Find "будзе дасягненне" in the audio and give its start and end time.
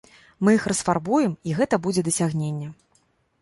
1.85-2.73